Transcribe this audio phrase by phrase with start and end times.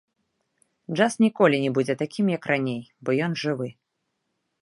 [0.95, 3.67] Джаз ніколі не будзе такім, як раней, бо ён жывы.